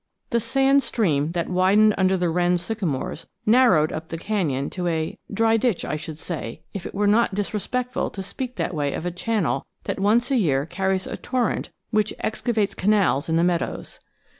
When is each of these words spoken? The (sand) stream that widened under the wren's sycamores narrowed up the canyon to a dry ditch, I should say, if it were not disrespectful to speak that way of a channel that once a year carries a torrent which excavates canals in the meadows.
The 0.31 0.39
(sand) 0.39 0.81
stream 0.81 1.33
that 1.33 1.47
widened 1.47 1.93
under 1.95 2.17
the 2.17 2.31
wren's 2.31 2.63
sycamores 2.63 3.27
narrowed 3.45 3.91
up 3.93 4.09
the 4.09 4.17
canyon 4.17 4.71
to 4.71 4.87
a 4.87 5.19
dry 5.31 5.57
ditch, 5.57 5.85
I 5.85 5.95
should 5.95 6.17
say, 6.17 6.63
if 6.73 6.87
it 6.87 6.95
were 6.95 7.05
not 7.05 7.35
disrespectful 7.35 8.09
to 8.09 8.23
speak 8.23 8.55
that 8.55 8.73
way 8.73 8.93
of 8.93 9.05
a 9.05 9.11
channel 9.11 9.63
that 9.83 9.99
once 9.99 10.31
a 10.31 10.37
year 10.37 10.65
carries 10.65 11.05
a 11.05 11.17
torrent 11.17 11.69
which 11.91 12.15
excavates 12.19 12.73
canals 12.73 13.29
in 13.29 13.35
the 13.35 13.43
meadows. 13.43 13.99